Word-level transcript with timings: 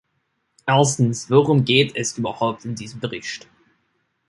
Erstens, 0.65 1.29
worum 1.29 1.63
geht 1.63 1.95
es 1.95 2.17
überhaupt 2.17 2.65
in 2.65 2.73
diesem 2.73 2.99
Bericht? 2.99 3.47